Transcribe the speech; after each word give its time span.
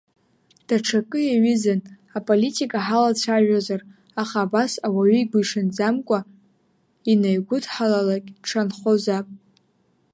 Даҽакы 0.67 1.19
иаҩызан, 1.25 1.79
аполитика 2.17 2.79
ҳалацәажәозар, 2.85 3.81
аха 4.21 4.37
абас 4.45 4.71
ауаҩы 4.87 5.17
игәиҽанӡамкәа 5.21 6.19
инаигәыдҳалалакь 7.11 8.29
дшанхозаап. 8.43 9.27